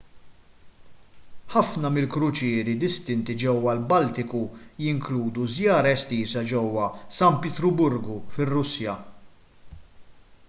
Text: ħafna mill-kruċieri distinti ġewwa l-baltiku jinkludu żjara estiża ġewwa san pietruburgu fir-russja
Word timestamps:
ħafna 1.55 1.89
mill-kruċieri 1.97 2.73
distinti 2.83 3.35
ġewwa 3.43 3.75
l-baltiku 3.75 4.41
jinkludu 4.85 5.45
żjara 5.57 5.91
estiża 5.99 6.43
ġewwa 6.53 6.87
san 7.19 7.37
pietruburgu 7.45 8.17
fir-russja 8.39 8.97